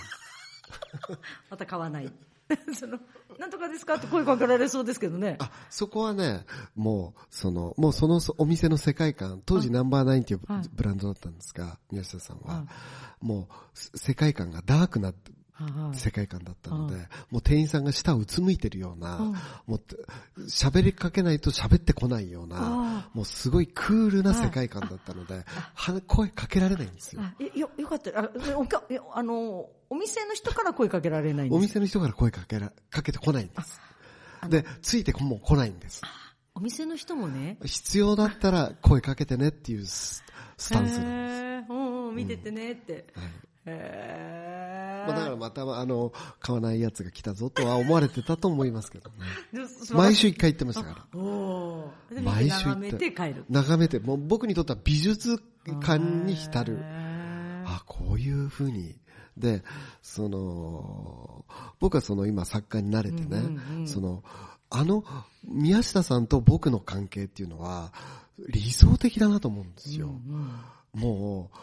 [1.50, 2.12] また買わない。
[2.74, 2.98] その、
[3.38, 5.36] なんとかですかって声かけられそうですけどね。
[5.38, 10.68] あ、そこはね、もう、その、もうそのお店の世界観、当時ナンバーナインっていうはい。
[10.72, 12.66] ブランドだったんですが、宮下さんは、はい
[13.20, 15.37] もう、世界観がダークなはい
[15.92, 16.96] 世界観だったので、
[17.30, 19.18] もう店員さんが舌をうつむいてるような、
[19.66, 19.80] もう、
[20.44, 25.44] 喋りかけないと喋ってこないような、もうすごいクールな世界観だったので、
[25.74, 27.22] は声かけられないんですよ。
[27.54, 28.20] よ、よかった。
[28.20, 31.56] あ、おか、えあの、お店の人から声かけられないんです？
[31.56, 33.80] お店の人から声かけら、かけてこないんです。
[34.48, 36.02] で、ついてもう来ないんです。
[36.54, 37.58] お店の人もね。
[37.64, 40.22] 必要だったら声かけてねっていうス
[40.56, 41.72] スタンスなんです。
[41.72, 43.06] うん、見ててねって。
[43.14, 43.26] はい
[43.68, 49.16] へまあ、だからまた、あの、買わない奴が来たぞとは思われてたと思いますけどね。
[49.54, 52.22] ー毎週一回行ってましたから。
[52.22, 53.44] 毎週行眺めってて帰る。
[53.48, 56.78] 眺めて、もう僕にとっては美術館に浸る。
[57.64, 58.96] あ、こういう風に。
[59.36, 59.62] で、
[60.02, 61.44] その、
[61.78, 64.24] 僕はその今作家になれてね、その、
[64.70, 65.04] あの、
[65.44, 67.92] 宮下さんと僕の関係っていうのは、
[68.48, 70.20] 理想的だなと思うんですよ。
[70.92, 71.56] もう、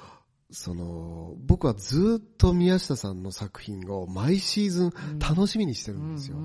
[0.52, 6.38] その、僕はずっと宮下さんの作品を毎シーズン楽しみにしてるんですよ。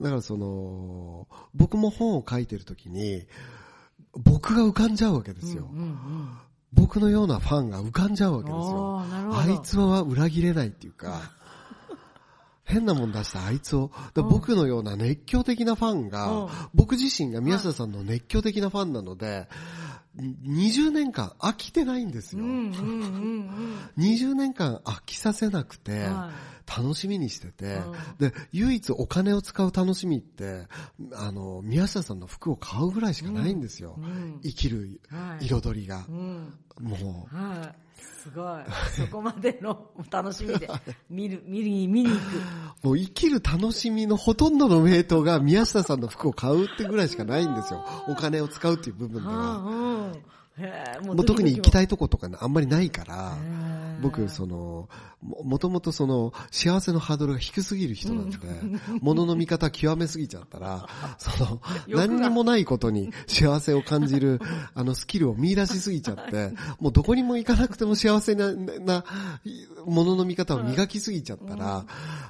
[0.00, 3.26] だからその、僕も本を書いてるときに、
[4.12, 5.68] 僕が浮かんじゃうわけですよ。
[5.72, 6.38] うんうん
[6.72, 9.00] 僕のようなファンが浮かんじゃうわけですよ。
[9.00, 11.32] あいつは裏切れないっていうか、
[12.64, 16.08] 変なもん出したあいつを、だ僕のような熱狂的なファンうん。
[16.10, 19.48] が、僕自身が宮下さんの熱狂的なファンなので、
[20.18, 22.44] 20年間飽きてないんですよ。
[22.44, 23.48] うんうんうん
[23.98, 26.30] 20年間飽きさせなくて、は
[26.68, 30.66] 楽しみにしてて、うんで、唯一お金を使う楽しみって、
[31.14, 33.94] あの、宮下さんの服を買うぐらいしかないんですよ。
[33.98, 36.12] うんうん生きるはい彩りがう。
[36.12, 37.74] んもう、はい。
[38.22, 38.62] すごい。
[38.90, 40.68] そこまでの楽しみで、
[41.10, 42.86] 見る、見に、見に行く。
[42.86, 47.84] もう生きる楽しみのほとんどのウェイトが宮下さんの服を買うってぐらいしかないんですよ。
[48.08, 49.58] お金を使うっていう部分では。
[51.02, 51.84] ももう特に行きたい。
[51.84, 53.38] いとことかあんまりないから、
[54.00, 54.88] 僕、その、
[55.20, 58.38] ももともとその、幸せのハードルが低すぎる人なんで、
[59.02, 64.40] 物の見方極めすぎちゃったら、 その、何にもないことに幸せを感じる、
[64.74, 69.04] あの、スキルを見出しすぎちゃって、もうどこにも行かなくても幸せな、な、
[69.86, 71.84] 物の見方を磨きすぎちゃったら、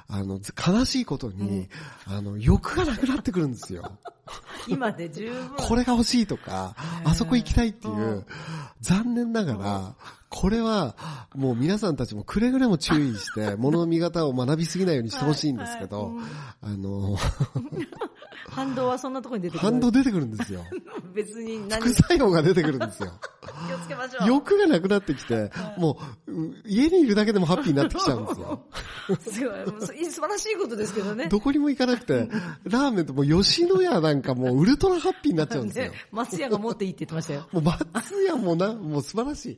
[0.07, 1.69] あの、ず悲しいことに、
[2.05, 3.91] あの、欲がなくなってくるんですよ。
[4.67, 5.49] 今で十分。
[5.57, 8.25] これが欲しいとか、あそこ行きたいっていう、
[8.81, 9.95] 残念ながら、
[10.29, 10.95] これは、
[11.35, 16.13] もう皆さんたちもくれぐれも注意して、 物の見方を学びすぎないようにしてほしいんですけど、
[16.61, 17.17] あの、
[18.49, 19.71] 反動はそんなところに出てくる。
[19.71, 20.63] 反動出てくるんですよ。
[21.13, 23.11] 別に何副作用が出てくるんですよ。
[23.67, 24.27] 気をつけましょう。
[24.27, 28.65] 欲がなくなってきて、もう、う家にいるだけでもハッピーになってきちゃうんですよ。
[29.19, 30.05] すごい。
[30.05, 31.27] 素晴らしいことですけどね。
[31.27, 32.29] どこにも行かなくて、
[32.63, 35.91] ラーメンともう吉野家なんかもうウルトラハッピーになっちゃうんですよね。
[36.11, 37.47] 松屋が持っていいって言ってましたよ。
[37.51, 39.57] もう松屋もな、もう素晴らしい。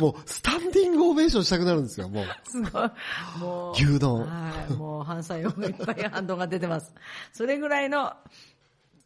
[0.00, 2.24] もうスタンディングオベーションしたくなるんですよ、もう。
[2.44, 2.90] すごい。
[3.38, 3.72] もう。
[3.74, 4.72] 牛丼はい。
[4.72, 6.94] もう反作用がいっぱい反動が出てます。
[7.32, 8.14] それぐらいの、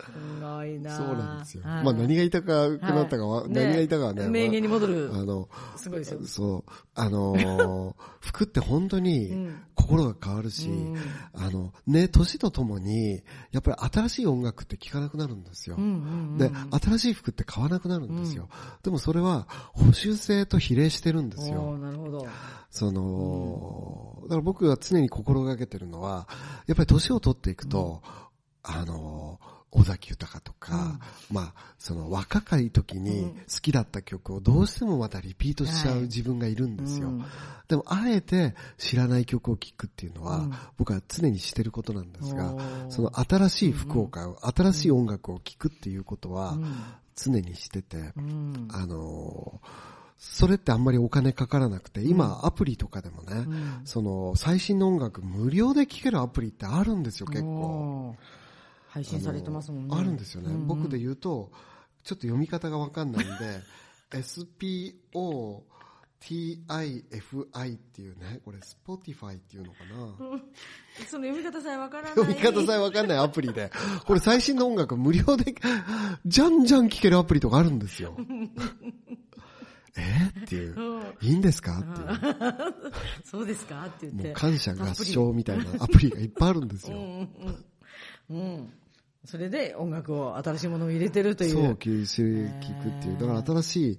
[0.04, 1.62] すごいなそうなんですよ。
[1.64, 4.28] はいまあ何が言いたくなったかは、はい何が言いたかはね。
[4.28, 6.20] 名言に戻るあの、すごいですよ。
[6.26, 10.96] そう、あのー 服って本当に心が変わるし、うん
[11.34, 15.76] あの、ね、年とともに、やっぱり新しい音楽って聴かなくなるんですよ。
[15.76, 15.92] うんうんう
[16.34, 18.48] んで、新しい服って買わなくなるんですよ。
[18.82, 21.76] でもそれは補修性と比例してるんですよ。
[21.78, 22.26] なるほど。
[22.70, 26.28] その、だから僕が常に心がけてるのは、
[26.66, 28.02] やっぱり年を取っていくと、
[28.62, 29.38] あの、
[29.74, 30.98] 尾崎豊とか、
[31.30, 37.08] まあ、その若かい時に好きだった曲をどうしてもまたリピートしちゃう自分がいるんですよ。
[37.08, 37.24] うん。
[37.68, 40.52] でも、あえて知らない曲を聴くっていうのは、うん。
[40.78, 42.54] 僕は常にしてることなんですが
[42.88, 46.74] その新しい服を買う、新しい音楽を聴くっていうことはうん。
[47.16, 48.68] 常にしてて、うん。
[48.70, 53.80] あのーそれってあんまりお金かからなくて、今アプリとかでもね、ん。
[53.84, 58.16] その最新の音楽無料で聴けるアプリってあるんですよ、結構。
[58.94, 59.96] 配信されてますもんね。
[59.98, 60.50] あるんですよね。
[60.50, 61.50] うんうん僕で言うと、
[62.04, 63.34] ちょっと読み方がわかんないんで、
[66.22, 69.96] SPOTIFI っていうね、これ Spotify っていうのかな。
[71.08, 72.12] その読み方さえわからない。
[72.14, 73.72] 読み方さえわかんないアプリで、
[74.06, 75.54] これ最新の音楽無料で、
[76.24, 78.16] じゃんじゃん聴けるアプリとかあるんですよ。
[79.96, 80.32] え？
[80.40, 80.74] っていう。
[81.20, 81.78] いいんですか？
[81.78, 82.92] っていう。
[83.24, 83.86] そうですか？
[83.86, 84.24] って言って。
[84.28, 86.96] もう感謝合唱みたいなアプリがいっぱいあるんですよ。
[88.30, 88.72] うん。
[89.24, 91.50] それで音楽を、新しいものを入れてるという。
[91.50, 93.18] そう、吸収聞くっていう。
[93.18, 93.98] だから新しい、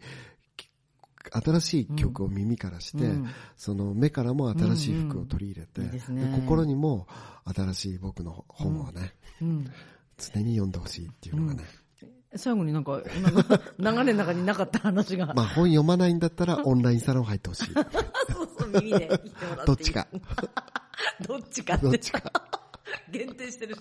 [1.32, 5.82] 新しい曲を耳からして、うんその目からも新しい服を取り入れて、
[6.36, 7.08] 心にも
[7.46, 9.72] 新しい僕の本をね、うん。
[10.18, 11.64] 常に読んでほしいっていうのがね。
[12.38, 13.02] 最後になんか、
[13.80, 15.28] 流れの中になかった話が。
[15.36, 17.74] まあ本読まないんだったら オンラインサロン入ってほしい。
[17.74, 17.86] そう
[18.60, 20.08] そう、耳で言ってもらっていいどっちか。
[21.28, 21.78] どっちか。
[21.80, 22.22] どっちか。
[23.12, 23.78] 限定してる。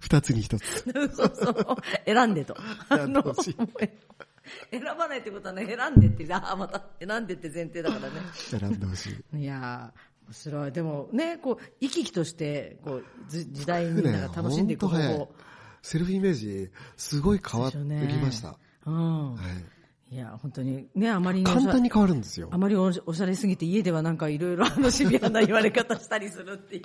[0.00, 0.84] 二つに一つ。
[1.14, 1.76] そうそう。
[2.04, 2.56] 選んでと。
[2.88, 3.56] 選んでほしい
[4.70, 8.20] 選ばないってことはね、選んでって、ああ、また選んでって前提だからね。
[8.34, 9.38] 選んでほしい。
[9.38, 10.72] いやー、面白い。
[10.72, 15.32] でもね、こう、生き生きとして、こう、ず時代になんか楽しんでいく方法。
[15.82, 17.82] セルフイメージ、すごい変わってき
[18.18, 18.56] ました。
[18.86, 19.34] うん。
[19.34, 19.71] はい。
[20.12, 22.58] いや、本当に、ね、あまりに簡単に変わるんですよあ。
[22.58, 26.82] まりおしおしゃれすぎて家ではなんかいろいろあのシビアな言われ方したりするっていう。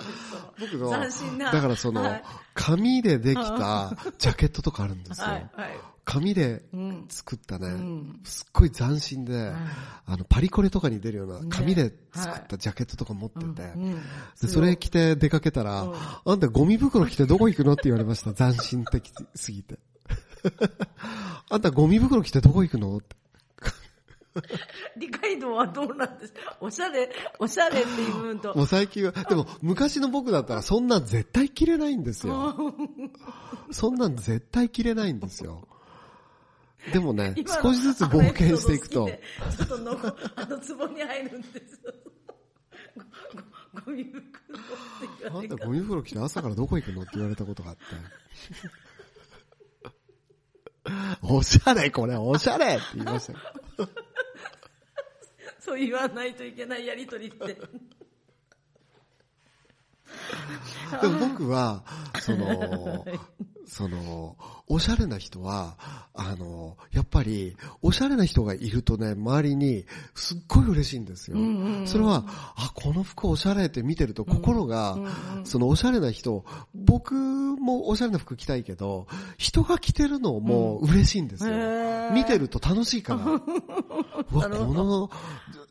[0.58, 1.52] 僕の、斬新な。
[1.52, 5.28] だからその、はい紙でできたジャケットとかあるんですよ。
[5.28, 5.70] はい、はい。
[6.06, 9.52] 紙でうん作ったね、んすっごい斬新で、
[10.06, 14.02] あの、パリコレとかに出るような紙で作はいったジャケットとか持ってて、うん
[14.42, 15.86] でそれ着て出かけたら、
[16.26, 18.34] あんたゴミ袋着てどこ行くのって言われました。
[18.34, 19.78] 斬新的すぎて。
[21.50, 22.98] あんたゴミ袋着てどこ行くの？
[22.98, 23.16] って。
[24.98, 26.34] 理解度はどうなんです？
[26.34, 28.56] かおしゃれ、おしゃれっていう部分と。
[28.56, 32.56] もう最近は、でも昔の僕だったらそんなん絶対着れないんですよ。
[33.72, 35.68] そんなん絶対着れないんですよ。
[36.94, 41.82] でもね、少しずつ冒険していくとちょっとのこ、あの、壺に入るんです
[43.86, 47.82] ゴミ袋あんたゴミ袋着て朝からどこ行くのって言われたことがあって。
[51.22, 53.40] おしゃれ、これ、おしゃれって言いましたよ。
[55.60, 57.58] そう言わないといけないやりとりって。
[61.02, 61.84] でも僕は、
[62.22, 63.06] その、
[63.68, 65.78] その、おしゃれな人は、
[66.14, 71.38] あの、やっぱり、おしゃれな人がいるとね、周りに、すっごい嬉しいんですよ。
[71.86, 72.24] それは、
[72.56, 74.98] あ、この服おしゃれって見てると心が、
[75.44, 81.54] そのおしゃれな人、僕もおしゃれな服着たいけど、人が着てるのも嬉しいんですよ。
[82.14, 83.26] 見てると楽しいから。
[84.32, 85.10] うわ、この、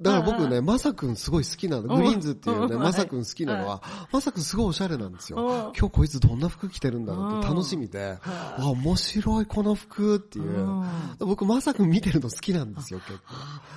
[0.01, 1.97] だから僕ね、まさくんすごい好きなの。
[1.97, 3.83] グリーンズっていうね、うんまさくん好きなのは、
[4.13, 5.39] まさくんすごいおしゃれなんですよ。
[5.39, 10.85] うん今日こいつどんな服着てるんだろうって楽しみで、あ、面白いこの服っていう。
[11.19, 13.21] 僕まさくん見てるの好きなんですよ、結構。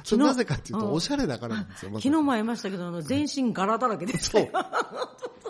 [0.03, 4.29] それなぜかっていうと、おしゃれだからなんですよ、ま昨日も会いましたけど、あの、全身柄だらけです。
[4.31, 4.49] そう。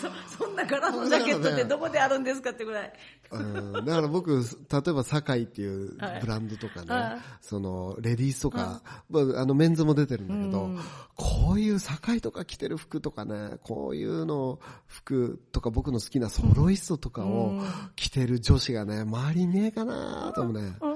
[0.00, 2.92] そそんな柄のジャケットってどこであるんですかってぐらい。
[3.30, 3.72] うん。
[3.72, 4.42] だから僕、例
[4.88, 6.20] えば、堺っていうはい。
[6.20, 7.20] ブランドとかね、はい。
[7.40, 10.70] その、レディースとか、まああの、メンズも出てるんだけど、
[11.14, 17.62] こういう堺とか着てる服とかね、こういうの服とか僕の好きなソロイストとかを
[17.96, 20.88] 着てる女子がね、周りにねえかなともね、も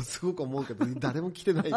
[0.00, 1.70] うすごく思うけど、誰も着てない。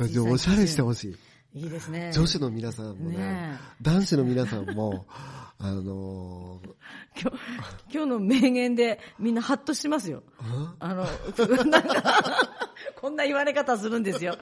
[0.00, 1.16] おしゃれしてほしい。
[1.58, 2.12] いいですね。
[2.14, 5.06] 女子の皆さんもね、ね男子の皆さんも、
[5.58, 6.68] あのー
[7.20, 7.36] 今日、
[7.92, 10.22] 今日の名言でみんなハッとしますよ。
[10.78, 11.04] あの、
[11.64, 12.24] なんか、
[12.94, 14.36] こんな言われ方するんですよ。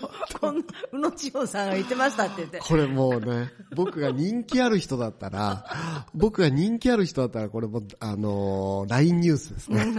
[0.00, 2.60] ここんな、うのちおさんが言ってましたって言って。
[2.60, 5.66] これもうね、僕が人気ある人だったら、
[6.14, 9.94] 僕が人気ある人だったら、これも、あのー LINE ニュースですね。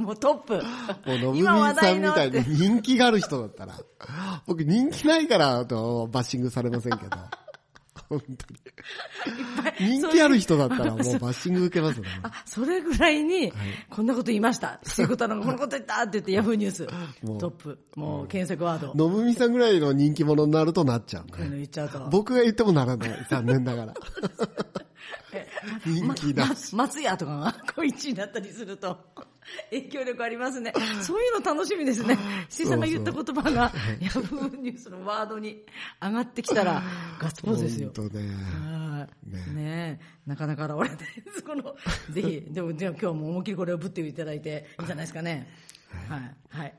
[0.00, 0.54] もうトップ。
[0.54, 0.60] も
[1.06, 3.74] う、のぶみ今話さんみたていに人気がある人だったら、
[4.46, 7.10] 僕人気ないから、と、バッシングされませんけど。
[8.08, 9.98] 本当に。
[10.00, 12.08] 人気ある人だったらもうバッシング受けますね。
[12.24, 13.52] あ、それぐらいに、
[13.88, 14.80] こんなこと言いました。
[14.82, 16.86] していうことなの、こんなこと言ったって言って、ヤフーニュース。
[17.38, 17.78] トップ。
[17.94, 18.94] もう検索ワード。
[18.94, 21.50] のぶみさんぐらいの人気者になるとなっちゃうね。
[21.50, 22.08] 言っちゃうと。
[22.10, 23.26] 僕が言ってもならない。
[23.28, 23.94] 残念ながら。
[25.84, 28.98] 人気だま松屋とかがこう1位になったりすると、
[29.70, 30.72] 影響力ありますね。
[31.02, 32.18] そういうの楽しみですね。
[32.48, 35.64] C さんが言った言葉が、 ヤフーニュースのワードに
[36.00, 36.82] 上がってきたら、
[37.18, 37.92] ガッツポーズですよ。
[37.96, 38.28] 本当ね。
[38.28, 41.42] はいねなかなか現れないです。
[41.44, 41.74] この、
[42.10, 45.48] ぜひ、でも、でも今日も思いっきりこれをぶっていただいていいんじゃないですかね。
[46.08, 46.36] はい。
[46.50, 46.74] はい。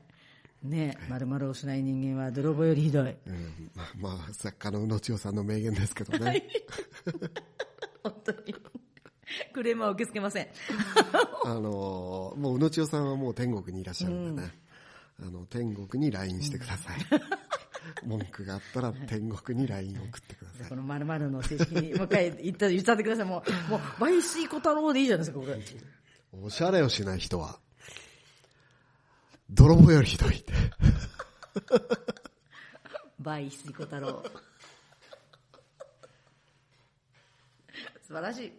[0.62, 3.16] ねえ、丸々をしない人間は泥棒よりひどい。
[3.26, 6.44] うんまあ、まあ、作家の宇野千代さんの名言ですけどね。
[8.02, 8.54] 本当に。
[9.52, 10.48] クレームは受け付けません。
[11.44, 14.50] あのーもう宇野千代さんはもう天国にいらっしゃるんでね。
[15.20, 16.98] あの、天国に LINE してください。
[18.06, 20.68] 文句があったら天国に LINE 送ってください。
[20.68, 23.24] この〇〇の正式に、もう一回言った、言っちゃってください。
[23.26, 25.60] もう、もう、倍水小太郎でいいじゃないですか、これ。
[26.32, 27.58] おしゃれをしない人は、
[29.50, 30.52] 泥棒よりひどいって。
[33.18, 34.24] 倍水小太郎。
[38.12, 38.52] 素晴らしい。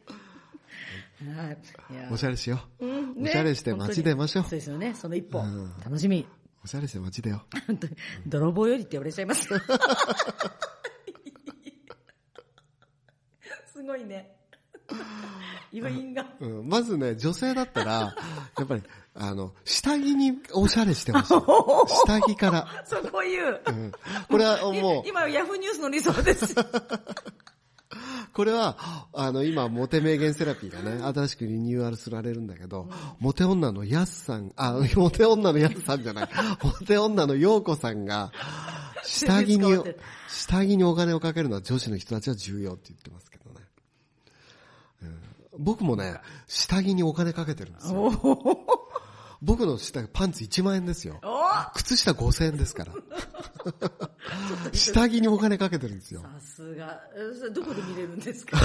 [1.30, 1.58] はい。
[1.94, 2.86] いやおしゃれしよう。
[2.86, 5.42] ねおしゃれして街出ましょうそうですよね、その一歩。
[5.42, 6.26] うん楽しみ。
[6.64, 9.60] おしゃれして街出よ本当に泥棒よりって言われちゃいますよ。
[13.72, 14.36] すごいね。
[15.72, 16.26] 余韻が。
[16.40, 16.46] う。
[16.48, 18.16] うん、まずね、女性だったら、
[18.58, 18.82] やっぱり、
[19.14, 21.28] あの、下着におしゃれしてほしい。
[22.08, 22.68] 下着から。
[22.86, 23.62] そこ言う。
[23.68, 23.92] うん
[24.30, 26.56] これはもう、今、ヤフーニュースの理想です。
[28.34, 36.30] これは、あの、今、モテ名言セラピーがね、新しくリニューアルすられるんだけど、モテ女のヤスさん、あ、 モテ女のヤスさんじゃない、
[36.64, 38.32] モテ女のヨーコさんが、
[39.04, 39.78] 下着に
[40.28, 43.56] 下着にお金をかけるのは女子の人たちは重要って言ってますけどね。
[45.04, 45.20] うん
[45.60, 46.16] 僕もね、
[46.48, 48.10] 下着にお金かけてるんですよ。
[49.46, 51.20] 僕の下着、パンツ1万円ですよ。
[51.76, 52.94] 靴下5000円ですから。
[54.72, 56.22] 下着にお金かけてるんですよ。
[56.22, 57.02] さすが。
[57.54, 58.58] どこで見れるんですか？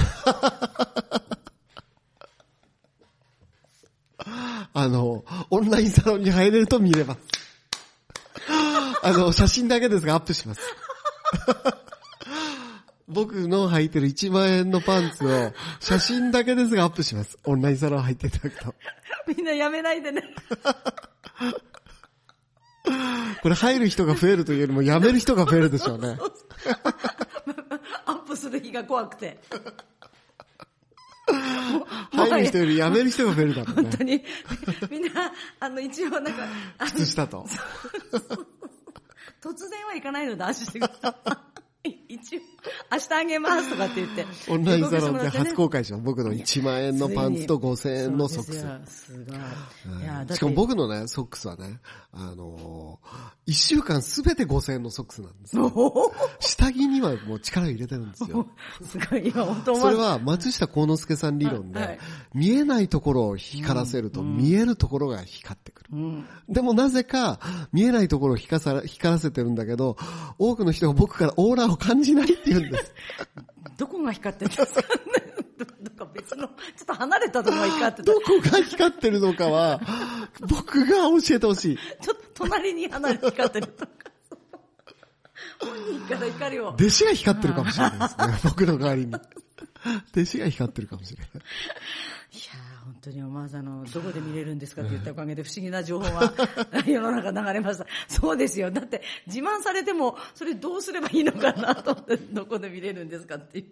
[4.72, 7.20] あの、オンラインサロンに入れると見れます。
[9.02, 10.60] あの、写真だけですがアップします。
[13.08, 17.38] 僕の履いてる1万円のパンツを写真だけですがアップします。
[17.44, 18.74] オンラインサロン入っていただくと。
[19.26, 20.22] みんなやめないでね。
[23.42, 26.18] これ入る人が増えるというよりもやめる人が増えるでしょうね。
[28.04, 29.38] アップする日が怖くて。
[32.12, 33.90] 入る人よりやめる人が増えるだろうね本。
[33.98, 34.24] 当に、
[34.90, 36.32] みんな、あの、一応なんか、
[36.78, 37.46] あの靴下と。
[39.40, 41.47] 突然はいかないので安心してください。
[42.08, 42.40] 一応、
[42.92, 44.26] 明日あげますとかって言って。
[44.48, 46.04] オンラインサロンで初公開します。
[46.04, 49.04] 僕の1万円のパンツと5000円のソックス。
[49.06, 50.36] すごい。
[50.36, 51.80] しかも僕のね、ソックスはね、
[52.12, 55.66] あのー、1週間すべて5000円のソックスなんですよ。
[55.74, 58.48] お 下着にはもう力入れてるんですよ。
[58.80, 61.98] ー すごい、今本当それは松下幸之助さん理論で、はい
[62.34, 65.90] 見えないところを光らせると、見えるところが光ってくる。
[65.92, 66.26] うん。
[66.48, 67.40] でもなぜか、
[67.72, 69.96] 見えないところを光らせてるんだけど、
[70.38, 72.92] 多くの人が僕からオーラを感じないって言うんです。
[73.76, 74.82] どこが光ってるんですか？
[75.80, 78.02] どか別の、ちょっと離れたところが光ってた。
[78.02, 79.80] どこが光ってるのかは、
[80.40, 81.78] 僕が教えてほしい。
[82.00, 83.92] ちょっと隣に離れて光ってるとか。
[85.60, 86.68] 本人から光を。
[86.68, 88.38] 弟子が光ってるかもしれないですね。
[88.44, 89.14] 僕の代わりに。
[89.14, 91.28] 弟子が光ってるかもしれない。
[91.28, 96.32] いやー本当に思わずあの、どこで見れるんですかって言ったおかげで不思議な情報が
[96.86, 97.86] 世の中流れました。
[98.08, 98.70] そうですよ。
[98.70, 103.62] だって自慢されても、それどうすればいいのかなと思って、どこで見れるんですかってい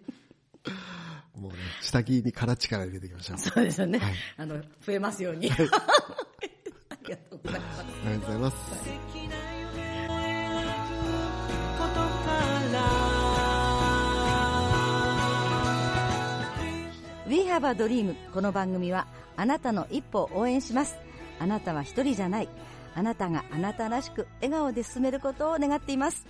[1.35, 1.39] う。
[1.39, 3.39] もうね、下着に空力入れていきましょう。
[3.39, 3.97] そうですよね。
[3.97, 5.49] はいあの、増えますように。
[5.51, 5.67] あり
[7.09, 7.81] がとうございます。
[7.81, 9.46] ありがとうございます。
[17.27, 19.05] We have a dream この番組は
[19.35, 20.95] あなたの一歩を応援します。
[21.39, 22.49] あなたは一人じゃない。
[22.95, 26.25] あなたがあなたらしく笑顔で進めることを願っています。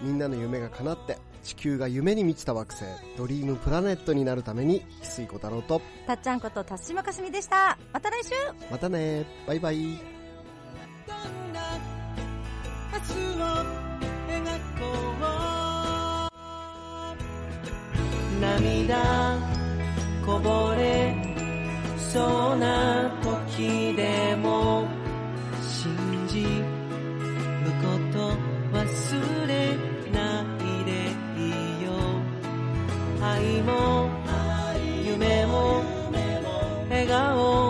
[0.00, 2.84] みんなの夢が叶って、地球が夢に満ちた惑星、
[3.16, 7.78] ドリームプラネットになるために、翡翠小太郎と、たっちゃんこと辰島かすみでした。
[7.92, 8.30] また来週。
[8.70, 9.26] またね。
[9.46, 9.98] バイバイ。
[18.40, 19.57] 涙
[20.28, 21.16] こぼれ
[21.96, 24.86] そうな時でも
[25.62, 26.48] 信じる
[27.80, 28.36] こと
[28.76, 29.74] 忘れ
[30.12, 30.90] ないで
[31.34, 31.92] いいよ
[33.22, 34.10] 愛も
[35.02, 35.82] 夢も
[36.90, 37.67] 笑顔